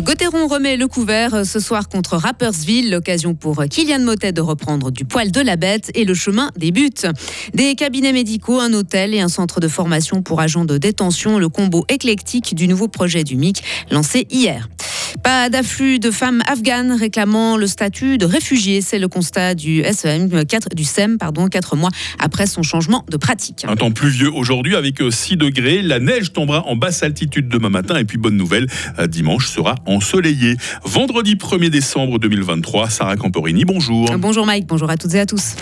Gauthieron 0.00 0.48
remet 0.48 0.76
le 0.76 0.88
couvert 0.88 1.46
ce 1.46 1.60
soir 1.60 1.88
contre 1.88 2.16
Rappersville, 2.16 2.90
l'occasion 2.90 3.34
pour 3.34 3.64
Kylian 3.64 4.00
Motet 4.00 4.32
de 4.32 4.40
reprendre 4.40 4.90
du 4.90 5.04
poil 5.04 5.30
de 5.30 5.40
la 5.40 5.56
bête 5.56 5.90
et 5.94 6.04
le 6.04 6.14
chemin 6.14 6.50
des 6.56 6.72
buts. 6.72 6.90
Des 7.54 7.74
cabinets 7.76 8.12
médicaux, 8.12 8.58
un 8.60 8.72
hôtel 8.72 9.14
et 9.14 9.20
un 9.20 9.28
centre 9.28 9.60
de 9.60 9.68
formation 9.68 10.20
pour 10.20 10.40
agents 10.40 10.64
de 10.64 10.78
détention, 10.78 11.38
le 11.38 11.48
combo 11.48 11.84
éclectique 11.88 12.54
du 12.54 12.66
nouveau 12.66 12.88
projet 12.88 13.22
du 13.22 13.36
MIC 13.36 13.62
lancé 13.90 14.26
hier. 14.30 14.68
Pas 15.24 15.48
d'afflux 15.48 15.98
de 15.98 16.10
femmes 16.10 16.42
afghanes 16.46 16.92
réclamant 16.92 17.56
le 17.56 17.66
statut 17.66 18.18
de 18.18 18.26
réfugié. 18.26 18.82
C'est 18.82 18.98
le 18.98 19.08
constat 19.08 19.54
du 19.54 19.82
SEM, 19.82 20.44
4, 20.44 20.68
du 20.74 20.84
SEM, 20.84 21.16
pardon, 21.16 21.48
quatre 21.48 21.76
mois 21.76 21.88
après 22.18 22.46
son 22.46 22.62
changement 22.62 23.06
de 23.10 23.16
pratique. 23.16 23.64
Un 23.66 23.74
temps 23.74 23.90
pluvieux 23.90 24.30
aujourd'hui 24.30 24.76
avec 24.76 25.02
6 25.10 25.38
degrés. 25.38 25.80
La 25.80 25.98
neige 25.98 26.34
tombera 26.34 26.66
en 26.66 26.76
basse 26.76 27.02
altitude 27.02 27.48
demain 27.48 27.70
matin. 27.70 27.96
Et 27.96 28.04
puis, 28.04 28.18
bonne 28.18 28.36
nouvelle, 28.36 28.66
euh, 28.98 29.06
dimanche 29.06 29.48
sera 29.48 29.76
ensoleillé. 29.86 30.56
Vendredi 30.84 31.36
1er 31.36 31.70
décembre 31.70 32.18
2023, 32.18 32.90
Sarah 32.90 33.16
Camporini, 33.16 33.64
bonjour. 33.64 34.14
Bonjour 34.18 34.44
Mike, 34.44 34.66
bonjour 34.66 34.90
à 34.90 34.98
toutes 34.98 35.14
et 35.14 35.20
à 35.20 35.26
tous. 35.26 35.54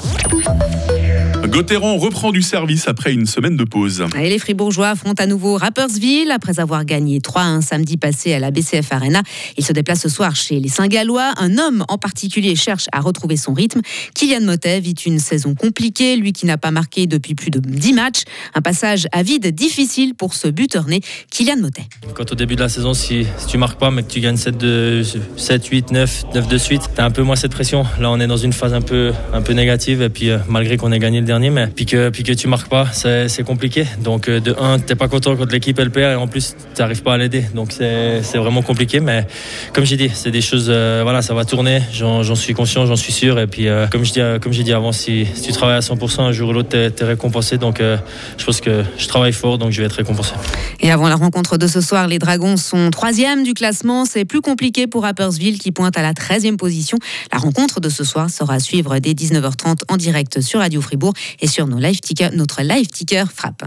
Gauthieron 1.53 1.99
reprend 1.99 2.33
du 2.33 2.41
service 2.41 2.89
après 2.89 3.13
une 3.13 3.27
semaine 3.27 3.59
de 3.59 3.65
pause. 3.65 4.03
Et 4.19 4.31
les 4.31 4.39
Fribourgeois 4.39 4.89
affrontent 4.89 5.23
à 5.23 5.27
nouveau 5.27 5.59
Rappersville 5.59 6.31
après 6.31 6.61
avoir 6.61 6.87
gagné 6.87 7.19
3-1 7.19 7.61
samedi 7.61 7.99
passé 7.99 8.33
à 8.33 8.39
la 8.39 8.51
BCF 8.51 8.91
Arena. 8.91 9.23
Ils 9.59 9.65
se 9.65 9.75
déplacent 9.75 10.01
ce 10.01 10.09
soir 10.09 10.35
chez 10.35 10.59
les 10.61 10.71
Saint-Gallois. 10.71 11.35
Un 11.37 11.59
homme 11.59 11.85
en 11.89 11.99
particulier 11.99 12.57
cherche 12.57 12.87
à 12.91 13.01
retrouver 13.01 13.37
son 13.37 13.53
rythme. 13.53 13.83
Kylian 14.15 14.41
Motet 14.41 14.81
vit 14.81 14.95
une 15.05 15.19
saison 15.19 15.55
compliquée, 15.55 16.17
lui 16.17 16.33
qui 16.33 16.47
n'a 16.47 16.57
pas 16.57 16.71
marqué 16.71 17.07
depuis 17.07 17.35
plus 17.35 17.51
de 17.51 17.61
10 17.61 17.93
matchs. 17.93 18.23
Un 18.55 18.63
passage 18.63 19.07
à 19.13 19.23
vide 19.23 19.47
difficile 19.55 20.15
pour 20.15 20.33
ce 20.33 20.49
buteur 20.49 20.87
né, 20.87 21.01
Kylian 21.31 21.59
Motet. 21.59 21.85
Quand 22.15 22.33
au 22.33 22.35
début 22.35 22.57
de 22.57 22.63
la 22.63 22.71
saison, 22.71 22.95
si, 22.95 23.27
tu 23.47 23.59
marques 23.59 23.79
pas, 23.79 23.91
mais 23.91 24.03
que 24.03 24.11
tu 24.11 24.21
gagnes 24.21 24.39
7, 24.39 24.57
de, 24.57 25.03
7 25.37 25.67
8, 25.67 25.91
9, 25.91 26.25
9 26.35 26.49
de 26.49 26.57
suite, 26.57 26.89
tu 26.95 27.01
as 27.03 27.05
un 27.05 27.11
peu 27.11 27.21
moins 27.21 27.37
cette 27.37 27.53
pression. 27.53 27.85
Là, 28.01 28.11
on 28.11 28.19
est 28.21 28.27
dans 28.27 28.39
une 28.39 28.55
phase 28.55 28.73
un 28.73 28.81
peu, 28.81 29.13
un 29.35 29.43
peu 29.43 29.53
négative. 29.53 30.01
Et 30.01 30.09
puis, 30.09 30.31
euh, 30.31 30.39
malgré 30.49 30.79
qu'on 30.79 30.93
ait 30.93 30.99
gagné 30.99 31.21
le 31.21 31.27
dernier, 31.27 31.42
mais 31.51 31.67
puis 31.67 31.87
que, 31.87 32.11
puis 32.11 32.23
que 32.23 32.33
tu 32.33 32.49
marques 32.49 32.69
pas, 32.69 32.87
c'est 32.93 33.45
compliqué. 33.45 33.87
Donc, 34.01 34.29
euh, 34.29 34.41
de 34.41 34.55
1, 34.59 34.81
t'es 34.81 34.95
pas 34.95 35.09
content 35.09 35.37
quand 35.37 35.51
l'équipe 35.51 35.79
elle 35.79 35.91
perd 35.91 36.13
et 36.13 36.17
en 36.17 36.27
plus, 36.27 36.55
tu 36.75 36.81
n'arrives 36.81 37.03
pas 37.03 37.15
à 37.15 37.19
l'aider. 37.19 37.45
Donc, 37.55 37.73
c'est 37.73 38.39
vraiment 38.39 38.63
compliqué. 38.63 39.01
Mais 39.01 39.27
comme 39.73 39.85
j'ai 39.85 39.97
dit, 39.97 40.11
c'est 40.13 40.31
des 40.31 40.41
choses, 40.41 40.67
euh, 40.69 41.01
voilà, 41.03 41.23
ça 41.23 41.35
va 41.35 41.45
tourner. 41.45 41.81
J'en 41.93 42.35
suis 42.35 42.55
conscient, 42.55 42.87
j'en 42.87 42.97
suis 42.97 43.13
sûr. 43.13 43.39
Et 43.39 43.47
puis, 43.47 43.67
comme 43.91 44.05
je 44.05 44.13
dis, 44.13 44.21
comme 44.41 44.53
j'ai 44.53 44.63
dit 44.63 44.73
avant, 44.73 44.93
si, 44.93 45.27
tu 45.43 45.53
travailles 45.53 45.79
à 45.79 45.81
100%, 45.81 46.23
un 46.23 46.33
jour 46.33 46.51
ou 46.51 46.53
l'autre, 46.53 46.71
tu 46.71 46.77
es, 46.77 47.07
récompensé. 47.07 47.59
Donc, 47.59 47.81
je 47.81 48.45
pense 48.45 48.61
que 48.61 48.83
je 48.97 49.07
travaille 49.07 49.33
fort, 49.33 49.59
donc 49.59 49.73
je 49.73 49.81
vais 49.81 49.87
être 49.87 49.97
récompensé. 49.97 50.33
Et 50.81 50.91
avant 50.91 51.09
la 51.09 51.17
rencontre 51.17 51.59
de 51.59 51.67
ce 51.67 51.81
soir, 51.81 52.09
les 52.09 52.19
Dragons 52.19 52.57
sont 52.57 52.91
troisième 52.91 53.43
du 53.43 53.55
classement. 53.55 54.05
C'est 54.05 54.25
plus 54.25 54.41
compliqué 54.41 54.87
pour 54.87 55.03
Rappersville 55.03 55.59
qui 55.59 55.73
pointe 55.73 55.97
à 55.97 56.03
la 56.03 56.13
13e 56.13 56.57
position. 56.57 56.99
La 57.33 57.39
rencontre 57.39 57.81
de 57.81 57.89
ce 57.89 58.05
soir 58.05 58.31
sera 58.31 58.55
à 58.55 58.61
suivre 58.61 58.99
dès 58.99 59.13
19h30 59.13 59.83
en 59.89 59.97
direct 59.97 60.41
sur 60.41 60.61
Radio 60.61 60.81
Fribourg 60.81 61.15
et 61.41 61.47
sur 61.47 61.67
nos 61.67 61.79
live 61.79 62.01
notre 62.33 62.63
live 62.63 62.87
ticker 62.87 63.25
frappe. 63.33 63.63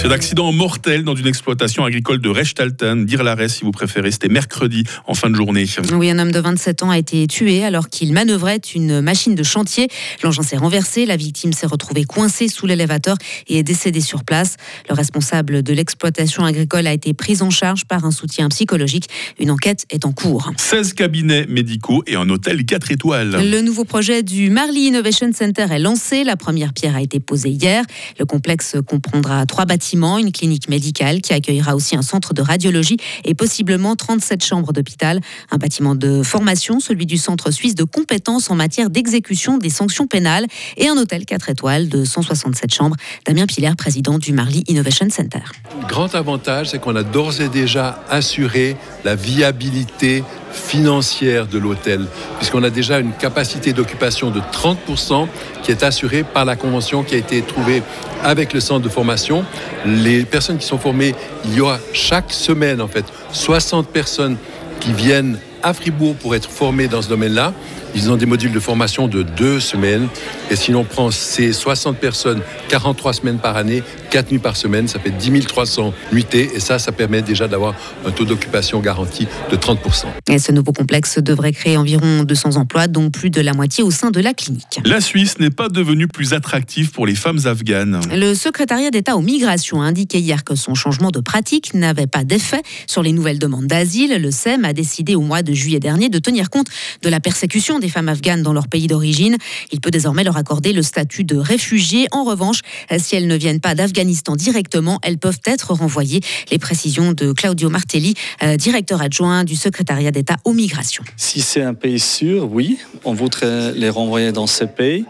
C'est 0.00 0.12
accident 0.12 0.52
mortel 0.52 1.02
dans 1.02 1.16
une 1.16 1.26
exploitation 1.26 1.84
agricole 1.84 2.20
de 2.20 2.28
Rechtalten, 2.28 3.04
dire 3.04 3.24
l'arrêt 3.24 3.48
si 3.48 3.64
vous 3.64 3.72
préférez, 3.72 4.12
c'était 4.12 4.28
mercredi 4.28 4.84
en 5.08 5.14
fin 5.14 5.28
de 5.28 5.34
journée. 5.34 5.64
Oui, 5.92 6.08
un 6.08 6.20
homme 6.20 6.30
de 6.30 6.38
27 6.38 6.84
ans 6.84 6.90
a 6.90 6.98
été 6.98 7.26
tué 7.26 7.64
alors 7.64 7.88
qu'il 7.88 8.12
manœuvrait 8.12 8.60
une 8.76 9.00
machine 9.00 9.34
de 9.34 9.42
chantier. 9.42 9.88
L'engin 10.22 10.42
s'est 10.42 10.56
renversé, 10.56 11.04
la 11.04 11.16
victime 11.16 11.52
s'est 11.52 11.66
retrouvée 11.66 12.04
coincée 12.04 12.46
sous 12.46 12.64
l'élévateur 12.66 13.16
et 13.48 13.58
est 13.58 13.62
décédée 13.64 14.00
sur 14.00 14.22
place. 14.22 14.54
Le 14.88 14.94
responsable 14.94 15.64
de 15.64 15.72
l'exploitation 15.74 16.44
agricole 16.44 16.86
a 16.86 16.92
été 16.92 17.12
pris 17.12 17.42
en 17.42 17.50
charge 17.50 17.84
par 17.84 18.04
un 18.04 18.12
soutien 18.12 18.48
psychologique. 18.50 19.08
Une 19.40 19.50
enquête 19.50 19.84
est 19.90 20.06
en 20.06 20.12
cours. 20.12 20.52
16 20.58 20.92
cabinets 20.92 21.46
médicaux 21.48 22.04
et 22.06 22.14
un 22.14 22.28
hôtel 22.30 22.64
4 22.64 22.92
étoiles. 22.92 23.36
Le 23.50 23.60
nouveau 23.62 23.84
projet 23.84 24.22
du 24.22 24.48
Marley 24.48 24.82
Innovation 24.82 25.32
Center 25.32 25.66
est 25.68 25.80
lancé. 25.80 26.22
La 26.22 26.36
première 26.36 26.72
pierre 26.72 26.94
a 26.94 27.02
été 27.02 27.18
posée 27.18 27.50
hier. 27.50 27.82
Le 28.20 28.24
complexe 28.24 28.76
comprendra 28.86 29.44
trois 29.44 29.64
bâtiments 29.64 29.87
une 29.94 30.32
clinique 30.32 30.68
médicale 30.68 31.20
qui 31.20 31.32
accueillera 31.32 31.74
aussi 31.74 31.96
un 31.96 32.02
centre 32.02 32.34
de 32.34 32.42
radiologie 32.42 32.98
et 33.24 33.34
possiblement 33.34 33.96
37 33.96 34.44
chambres 34.44 34.72
d'hôpital. 34.72 35.20
Un 35.50 35.56
bâtiment 35.56 35.94
de 35.94 36.22
formation, 36.22 36.80
celui 36.80 37.06
du 37.06 37.16
Centre 37.16 37.50
suisse 37.50 37.74
de 37.74 37.84
compétences 37.84 38.50
en 38.50 38.54
matière 38.54 38.90
d'exécution 38.90 39.58
des 39.58 39.70
sanctions 39.70 40.06
pénales 40.06 40.46
et 40.76 40.88
un 40.88 40.96
hôtel 40.96 41.24
4 41.24 41.50
étoiles 41.50 41.88
de 41.88 42.04
167 42.04 42.72
chambres. 42.72 42.96
Damien 43.26 43.46
Pilaire, 43.46 43.76
président 43.76 44.18
du 44.18 44.32
Marly 44.32 44.64
Innovation 44.68 45.08
Center. 45.10 45.40
Grand 45.88 46.14
avantage, 46.14 46.70
c'est 46.70 46.78
qu'on 46.78 46.96
a 46.96 47.02
d'ores 47.02 47.40
et 47.40 47.48
déjà 47.48 48.04
assuré 48.10 48.76
la 49.04 49.14
viabilité 49.14 50.22
financière 50.58 51.46
de 51.46 51.58
l'hôtel, 51.58 52.06
puisqu'on 52.38 52.62
a 52.62 52.70
déjà 52.70 52.98
une 52.98 53.12
capacité 53.12 53.72
d'occupation 53.72 54.30
de 54.30 54.40
30% 54.40 55.26
qui 55.62 55.70
est 55.70 55.82
assurée 55.82 56.24
par 56.24 56.44
la 56.44 56.56
convention 56.56 57.02
qui 57.02 57.14
a 57.14 57.18
été 57.18 57.40
trouvée 57.42 57.82
avec 58.22 58.52
le 58.52 58.60
centre 58.60 58.82
de 58.82 58.88
formation. 58.88 59.44
Les 59.86 60.24
personnes 60.24 60.58
qui 60.58 60.66
sont 60.66 60.78
formées, 60.78 61.14
il 61.44 61.54
y 61.54 61.60
aura 61.60 61.78
chaque 61.92 62.32
semaine 62.32 62.80
en 62.80 62.88
fait 62.88 63.04
60 63.32 63.88
personnes 63.88 64.36
qui 64.80 64.92
viennent 64.92 65.38
à 65.62 65.74
Fribourg 65.74 66.14
pour 66.16 66.34
être 66.34 66.50
formées 66.50 66.88
dans 66.88 67.02
ce 67.02 67.08
domaine-là. 67.08 67.52
Ils 67.94 68.10
ont 68.10 68.16
des 68.16 68.26
modules 68.26 68.52
de 68.52 68.60
formation 68.60 69.08
de 69.08 69.22
deux 69.22 69.60
semaines. 69.60 70.08
Et 70.50 70.56
si 70.56 70.72
l'on 70.72 70.84
prend 70.84 71.10
ces 71.10 71.52
60 71.52 71.96
personnes, 71.96 72.40
43 72.68 73.12
semaines 73.14 73.38
par 73.38 73.56
année, 73.56 73.82
4 74.10 74.30
nuits 74.30 74.38
par 74.38 74.56
semaine, 74.56 74.88
ça 74.88 74.98
fait 74.98 75.10
10 75.10 75.46
300 75.46 75.92
nuitées. 76.12 76.50
Et 76.54 76.60
ça, 76.60 76.78
ça 76.78 76.92
permet 76.92 77.22
déjà 77.22 77.48
d'avoir 77.48 77.74
un 78.06 78.10
taux 78.10 78.24
d'occupation 78.24 78.80
garanti 78.80 79.26
de 79.50 79.56
30%. 79.56 80.04
Et 80.28 80.38
ce 80.38 80.52
nouveau 80.52 80.72
complexe 80.72 81.18
devrait 81.18 81.52
créer 81.52 81.76
environ 81.76 82.24
200 82.24 82.56
emplois, 82.56 82.88
dont 82.88 83.10
plus 83.10 83.30
de 83.30 83.40
la 83.40 83.54
moitié 83.54 83.82
au 83.82 83.90
sein 83.90 84.10
de 84.10 84.20
la 84.20 84.34
clinique. 84.34 84.80
La 84.84 85.00
Suisse 85.00 85.38
n'est 85.38 85.50
pas 85.50 85.68
devenue 85.68 86.08
plus 86.08 86.34
attractive 86.34 86.90
pour 86.90 87.06
les 87.06 87.14
femmes 87.14 87.40
afghanes. 87.46 88.00
Le 88.12 88.34
secrétariat 88.34 88.90
d'État 88.90 89.16
aux 89.16 89.22
migrations 89.22 89.82
a 89.82 89.86
indiqué 89.86 90.18
hier 90.18 90.44
que 90.44 90.54
son 90.54 90.74
changement 90.74 91.10
de 91.10 91.20
pratique 91.20 91.74
n'avait 91.74 92.06
pas 92.06 92.24
d'effet 92.24 92.62
sur 92.86 93.02
les 93.02 93.12
nouvelles 93.12 93.38
demandes 93.38 93.66
d'asile. 93.66 94.20
Le 94.20 94.30
SEM 94.30 94.64
a 94.64 94.72
décidé 94.72 95.14
au 95.14 95.22
mois 95.22 95.42
de 95.42 95.47
juillet 95.54 95.80
dernier 95.80 96.08
de 96.08 96.18
tenir 96.18 96.50
compte 96.50 96.68
de 97.02 97.08
la 97.08 97.20
persécution 97.20 97.78
des 97.78 97.88
femmes 97.88 98.08
afghanes 98.08 98.42
dans 98.42 98.52
leur 98.52 98.68
pays 98.68 98.86
d'origine. 98.86 99.36
Il 99.72 99.80
peut 99.80 99.90
désormais 99.90 100.24
leur 100.24 100.36
accorder 100.36 100.72
le 100.72 100.82
statut 100.82 101.24
de 101.24 101.36
réfugié. 101.36 102.06
En 102.12 102.24
revanche, 102.24 102.60
si 102.98 103.16
elles 103.16 103.26
ne 103.26 103.36
viennent 103.36 103.60
pas 103.60 103.74
d'Afghanistan 103.74 104.36
directement, 104.36 104.98
elles 105.02 105.18
peuvent 105.18 105.40
être 105.44 105.72
renvoyées. 105.72 106.20
Les 106.50 106.58
précisions 106.58 107.12
de 107.12 107.32
Claudio 107.32 107.70
Martelli, 107.70 108.14
euh, 108.42 108.56
directeur 108.56 109.02
adjoint 109.02 109.44
du 109.44 109.56
secrétariat 109.56 110.10
d'État 110.10 110.36
aux 110.44 110.52
migrations. 110.52 111.04
Si 111.16 111.40
c'est 111.40 111.62
un 111.62 111.74
pays 111.74 112.00
sûr, 112.00 112.48
oui, 112.50 112.78
on 113.04 113.14
voudrait 113.14 113.72
les 113.72 113.90
renvoyer 113.90 114.32
dans 114.32 114.46
ce 114.46 114.64
pays. 114.64 115.04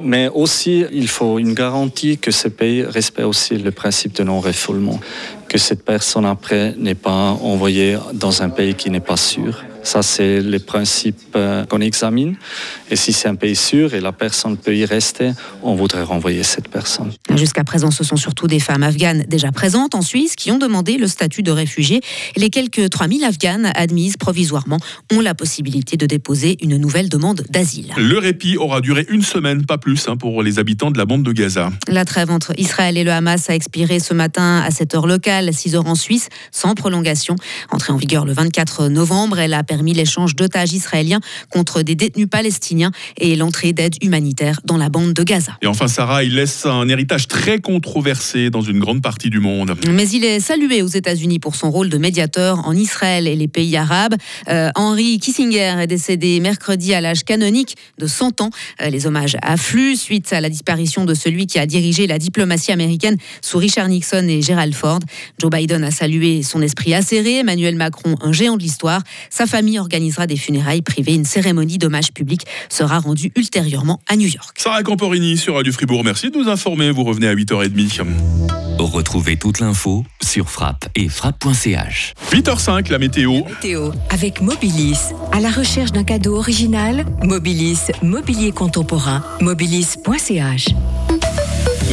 Mais 0.00 0.28
aussi, 0.28 0.84
il 0.92 1.06
faut 1.06 1.38
une 1.38 1.54
garantie 1.54 2.18
que 2.18 2.32
ce 2.32 2.48
pays 2.48 2.82
respecte 2.82 3.28
aussi 3.28 3.56
le 3.56 3.70
principe 3.70 4.14
de 4.14 4.24
non-refoulement, 4.24 4.98
que 5.48 5.56
cette 5.56 5.84
personne 5.84 6.26
après 6.26 6.74
n'est 6.76 6.96
pas 6.96 7.30
envoyée 7.30 7.96
dans 8.12 8.42
un 8.42 8.48
pays 8.48 8.74
qui 8.74 8.90
n'est 8.90 8.98
pas 8.98 9.16
sûr. 9.16 9.62
Ça, 9.84 10.02
c'est 10.02 10.40
le 10.40 10.58
principe 10.58 11.20
euh, 11.36 11.64
qu'on 11.66 11.80
examine. 11.80 12.36
Et 12.90 12.96
si 12.96 13.12
c'est 13.12 13.28
un 13.28 13.34
pays 13.34 13.54
sûr 13.54 13.92
et 13.92 14.00
la 14.00 14.12
personne 14.12 14.56
peut 14.56 14.74
y 14.74 14.86
rester, 14.86 15.32
on 15.62 15.74
voudrait 15.74 16.02
renvoyer 16.02 16.42
cette 16.42 16.68
personne. 16.68 17.12
Jusqu'à 17.36 17.64
présent, 17.64 17.90
ce 17.90 18.02
sont 18.02 18.16
surtout 18.16 18.46
des 18.46 18.60
femmes 18.60 18.82
afghanes 18.82 19.24
déjà 19.28 19.52
présentes 19.52 19.94
en 19.94 20.00
Suisse 20.00 20.36
qui 20.36 20.50
ont 20.50 20.58
demandé 20.58 20.96
le 20.96 21.06
statut 21.06 21.42
de 21.42 21.50
réfugié. 21.50 22.00
Les 22.36 22.48
quelques 22.48 22.88
3000 22.88 23.24
afghanes 23.24 23.70
admises 23.74 24.16
provisoirement 24.16 24.78
ont 25.12 25.20
la 25.20 25.34
possibilité 25.34 25.98
de 25.98 26.06
déposer 26.06 26.56
une 26.62 26.78
nouvelle 26.78 27.10
demande 27.10 27.42
d'asile. 27.50 27.92
Le 27.98 28.18
répit 28.18 28.56
aura 28.56 28.80
duré 28.80 29.04
une 29.10 29.22
semaine, 29.22 29.66
pas 29.66 29.76
plus, 29.76 30.08
hein, 30.08 30.16
pour 30.16 30.42
les 30.42 30.58
habitants 30.58 30.90
de 30.90 30.98
la 30.98 31.04
bande 31.04 31.24
de 31.24 31.32
Gaza. 31.32 31.70
La 31.88 32.06
trêve 32.06 32.30
entre 32.30 32.58
Israël 32.58 32.96
et 32.96 33.04
le 33.04 33.12
Hamas 33.12 33.50
a 33.50 33.54
expiré 33.54 34.00
ce 34.00 34.14
matin 34.14 34.62
à 34.64 34.70
7 34.70 34.94
heure 34.94 35.06
locale, 35.06 35.52
6 35.52 35.74
heures 35.74 35.86
en 35.86 35.94
Suisse, 35.94 36.30
sans 36.52 36.74
prolongation. 36.74 37.36
Entrée 37.70 37.92
en 37.92 37.96
vigueur 37.96 38.24
le 38.24 38.32
24 38.32 38.88
novembre, 38.88 39.38
elle 39.38 39.52
a 39.52 39.62
permis 39.62 39.73
l'échange 39.82 40.36
d'otages 40.36 40.72
israéliens 40.72 41.20
contre 41.50 41.82
des 41.82 41.94
détenus 41.94 42.28
palestiniens 42.28 42.90
et 43.18 43.36
l'entrée 43.36 43.72
d'aide 43.72 43.96
humanitaire 44.02 44.60
dans 44.64 44.76
la 44.76 44.88
bande 44.88 45.12
de 45.12 45.22
Gaza. 45.22 45.52
Et 45.62 45.66
enfin, 45.66 45.88
Sarah, 45.88 46.24
il 46.24 46.34
laisse 46.34 46.66
un 46.66 46.88
héritage 46.88 47.28
très 47.28 47.58
controversé 47.60 48.50
dans 48.50 48.60
une 48.60 48.78
grande 48.78 49.02
partie 49.02 49.30
du 49.30 49.40
monde. 49.40 49.74
Mais 49.90 50.08
il 50.08 50.24
est 50.24 50.40
salué 50.40 50.82
aux 50.82 50.88
États-Unis 50.88 51.38
pour 51.38 51.54
son 51.54 51.70
rôle 51.70 51.88
de 51.88 51.98
médiateur 51.98 52.66
en 52.66 52.74
Israël 52.74 53.26
et 53.26 53.36
les 53.36 53.48
pays 53.48 53.76
arabes. 53.76 54.14
Euh, 54.48 54.70
Henry 54.74 55.18
Kissinger 55.18 55.76
est 55.80 55.86
décédé 55.86 56.40
mercredi 56.40 56.94
à 56.94 57.00
l'âge 57.00 57.24
canonique 57.24 57.76
de 57.98 58.06
100 58.06 58.40
ans. 58.40 58.50
Euh, 58.82 58.90
les 58.90 59.06
hommages 59.06 59.36
affluent 59.42 59.96
suite 59.96 60.32
à 60.32 60.40
la 60.40 60.50
disparition 60.50 61.04
de 61.04 61.14
celui 61.14 61.46
qui 61.46 61.58
a 61.58 61.66
dirigé 61.66 62.06
la 62.06 62.18
diplomatie 62.18 62.72
américaine 62.72 63.16
sous 63.40 63.58
Richard 63.58 63.88
Nixon 63.88 64.26
et 64.28 64.42
Gerald 64.42 64.74
Ford. 64.74 65.00
Joe 65.38 65.50
Biden 65.50 65.84
a 65.84 65.90
salué 65.90 66.42
son 66.42 66.62
esprit 66.62 66.94
acéré, 66.94 67.38
Emmanuel 67.38 67.76
Macron 67.76 68.16
un 68.20 68.32
géant 68.32 68.56
de 68.56 68.62
l'histoire, 68.62 69.02
sa 69.30 69.46
famille 69.46 69.63
famille 69.64 69.78
organisera 69.78 70.26
des 70.26 70.36
funérailles 70.36 70.82
privées. 70.82 71.14
Une 71.14 71.24
cérémonie 71.24 71.78
d'hommage 71.78 72.12
public 72.12 72.42
sera 72.68 72.98
rendue 72.98 73.32
ultérieurement 73.34 73.98
à 74.06 74.16
New 74.16 74.28
York. 74.28 74.58
Sarah 74.58 74.82
Camporini 74.82 75.38
sur 75.38 75.54
Radio 75.54 75.72
Fribourg. 75.72 76.04
Merci 76.04 76.30
de 76.30 76.36
nous 76.36 76.50
informer. 76.50 76.90
Vous 76.90 77.02
revenez 77.02 77.28
à 77.28 77.34
8h30. 77.34 78.04
Retrouvez 78.78 79.38
toute 79.38 79.60
l'info 79.60 80.04
sur 80.22 80.50
frappe 80.50 80.86
et 80.94 81.08
frappe.ch. 81.08 82.12
8h05, 82.30 82.90
la 82.90 82.98
météo. 82.98 83.44
Météo 83.48 83.92
avec 84.10 84.42
Mobilis. 84.42 84.98
À 85.32 85.40
la 85.40 85.50
recherche 85.50 85.92
d'un 85.92 86.04
cadeau 86.04 86.36
original, 86.36 87.06
Mobilis, 87.22 87.90
mobilier 88.02 88.52
contemporain, 88.52 89.24
mobilis.ch. 89.40 90.66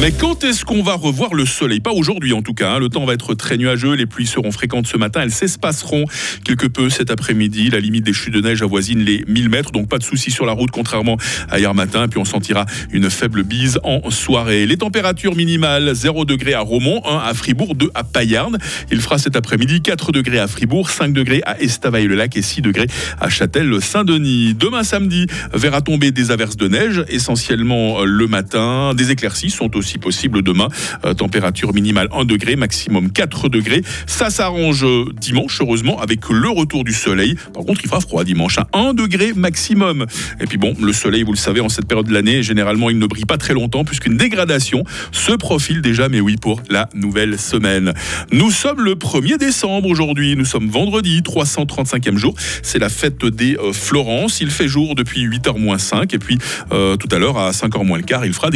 Mais 0.00 0.10
quand 0.10 0.42
est-ce 0.42 0.64
qu'on 0.64 0.82
va 0.82 0.94
revoir 0.94 1.32
le 1.32 1.46
soleil? 1.46 1.78
Pas 1.78 1.92
aujourd'hui 1.92 2.32
en 2.32 2.42
tout 2.42 2.54
cas. 2.54 2.72
hein. 2.72 2.78
Le 2.80 2.88
temps 2.88 3.04
va 3.04 3.12
être 3.12 3.34
très 3.34 3.56
nuageux. 3.56 3.92
Les 3.94 4.06
pluies 4.06 4.26
seront 4.26 4.50
fréquentes 4.50 4.88
ce 4.88 4.96
matin. 4.96 5.20
Elles 5.22 5.30
s'espaceront 5.30 6.06
quelque 6.44 6.66
peu 6.66 6.90
cet 6.90 7.12
après-midi. 7.12 7.70
La 7.70 7.78
limite 7.78 8.02
des 8.04 8.12
chutes 8.12 8.34
de 8.34 8.40
neige 8.40 8.62
avoisine 8.62 8.98
les 9.04 9.22
1000 9.28 9.48
mètres. 9.48 9.70
Donc 9.70 9.88
pas 9.88 9.98
de 9.98 10.02
soucis 10.02 10.32
sur 10.32 10.44
la 10.44 10.54
route 10.54 10.72
contrairement 10.72 11.18
à 11.48 11.60
hier 11.60 11.72
matin. 11.72 12.08
Puis 12.08 12.18
on 12.18 12.24
sentira 12.24 12.66
une 12.90 13.10
faible 13.10 13.44
bise 13.44 13.78
en 13.84 14.10
soirée. 14.10 14.66
Les 14.66 14.76
températures 14.76 15.36
minimales 15.36 15.94
0 15.94 16.24
degré 16.24 16.54
à 16.54 16.60
Romont, 16.62 17.00
1 17.06 17.18
à 17.18 17.32
Fribourg, 17.32 17.76
2 17.76 17.90
à 17.94 18.02
Payarn. 18.02 18.58
Il 18.90 19.00
fera 19.00 19.18
cet 19.18 19.36
après-midi 19.36 19.82
4 19.82 20.10
degrés 20.10 20.40
à 20.40 20.48
Fribourg, 20.48 20.90
5 20.90 21.12
degrés 21.12 21.42
à 21.46 21.60
Estavayer-le-Lac 21.60 22.36
et 22.36 22.42
6 22.42 22.60
degrés 22.62 22.88
à 23.20 23.28
Châtel-Saint-Denis. 23.28 24.54
Demain 24.54 24.82
samedi 24.82 25.28
verra 25.54 25.80
tomber 25.80 26.10
des 26.10 26.32
averses 26.32 26.56
de 26.56 26.66
neige, 26.66 27.04
essentiellement 27.08 28.00
euh, 28.00 28.04
le 28.04 28.26
matin. 28.26 28.94
Des 28.96 29.12
éclaircies 29.12 29.50
sont 29.50 29.76
aussi 29.76 29.81
possibles 29.98 30.42
demain. 30.42 30.68
Euh, 31.04 31.14
température 31.14 31.72
minimale 31.74 32.08
1 32.12 32.24
degré, 32.24 32.56
maximum 32.56 33.10
4 33.10 33.48
degrés. 33.48 33.82
Ça 34.06 34.30
s'arrange 34.30 34.84
euh, 34.84 35.04
dimanche, 35.20 35.60
heureusement, 35.60 36.00
avec 36.00 36.28
le 36.28 36.48
retour 36.48 36.84
du 36.84 36.92
soleil. 36.92 37.36
Par 37.54 37.64
contre, 37.64 37.80
il 37.84 37.88
fera 37.88 38.00
froid 38.00 38.24
dimanche, 38.24 38.58
hein. 38.58 38.66
1 38.72 38.94
degré 38.94 39.32
maximum. 39.34 40.06
Et 40.40 40.46
puis 40.46 40.58
bon, 40.58 40.74
le 40.80 40.92
soleil, 40.92 41.22
vous 41.22 41.32
le 41.32 41.38
savez, 41.38 41.60
en 41.60 41.68
cette 41.68 41.86
période 41.86 42.06
de 42.06 42.12
l'année, 42.12 42.42
généralement, 42.42 42.90
il 42.90 42.98
ne 42.98 43.06
brille 43.06 43.24
pas 43.24 43.38
très 43.38 43.54
longtemps 43.54 43.84
puisqu'une 43.84 44.16
dégradation 44.16 44.84
se 45.10 45.32
profile 45.32 45.82
déjà, 45.82 46.08
mais 46.08 46.20
oui, 46.20 46.36
pour 46.36 46.62
la 46.68 46.88
nouvelle 46.94 47.38
semaine. 47.38 47.92
Nous 48.32 48.50
sommes 48.50 48.80
le 48.80 48.94
1er 48.94 49.38
décembre 49.38 49.88
aujourd'hui. 49.88 50.36
Nous 50.36 50.44
sommes 50.44 50.68
vendredi, 50.68 51.20
335e 51.20 52.16
jour. 52.16 52.34
C'est 52.62 52.78
la 52.78 52.88
fête 52.88 53.24
des 53.24 53.56
euh, 53.56 53.72
Florence. 53.72 54.40
Il 54.40 54.50
fait 54.50 54.68
jour 54.68 54.94
depuis 54.94 55.26
8h 55.26 55.58
moins 55.58 55.78
5. 55.78 56.12
Et 56.14 56.18
puis, 56.18 56.38
tout 56.70 57.08
à 57.10 57.18
l'heure, 57.18 57.38
à 57.38 57.50
5h 57.50 57.84
moins 57.84 57.98
le 57.98 58.04
quart, 58.04 58.24
il 58.24 58.32
fera 58.32 58.50
déjà 58.50 58.52